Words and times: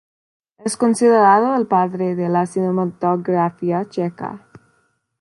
Es 0.57 0.77
considerado 0.77 1.55
el 1.55 1.67
padre 1.67 2.15
de 2.15 2.27
la 2.27 2.47
cinematografía 2.47 3.87
checa. 3.87 4.47